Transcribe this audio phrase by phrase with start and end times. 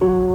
[0.00, 0.29] Mm.